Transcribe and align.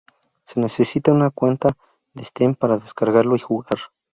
Se 0.47 0.59
necesita 0.59 1.11
una 1.11 1.29
cuenta 1.29 1.77
de 2.15 2.25
Steam 2.25 2.55
para 2.55 2.79
descargarlo 2.79 3.35
y 3.35 3.39
jugar. 3.39 3.77